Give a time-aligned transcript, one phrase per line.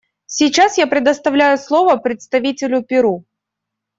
[0.25, 3.23] Сейчас я предоставляю слово представителю Перу.